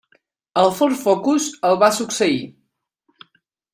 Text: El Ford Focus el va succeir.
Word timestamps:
El 0.61 0.69
Ford 0.77 0.97
Focus 1.01 1.45
el 1.71 1.77
va 1.83 1.91
succeir. 1.99 2.43